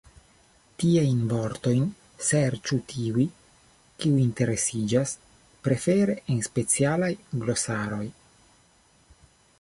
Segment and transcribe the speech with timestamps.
[0.83, 1.83] Tiajn vortojn
[2.29, 3.27] serĉu tiuj,
[4.01, 5.15] kiuj interesiĝas,
[5.69, 8.05] prefere en specialaj glosaroj.